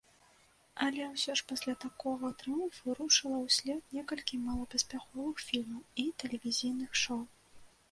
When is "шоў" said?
7.07-7.25